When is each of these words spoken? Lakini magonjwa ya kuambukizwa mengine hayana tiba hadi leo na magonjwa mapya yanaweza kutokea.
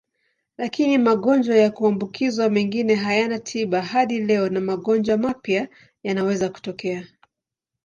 Lakini 0.57 0.97
magonjwa 0.97 1.55
ya 1.55 1.71
kuambukizwa 1.71 2.49
mengine 2.49 2.95
hayana 2.95 3.39
tiba 3.39 3.81
hadi 3.81 4.19
leo 4.19 4.49
na 4.49 4.61
magonjwa 4.61 5.17
mapya 5.17 5.67
yanaweza 6.03 6.49
kutokea. 6.49 7.07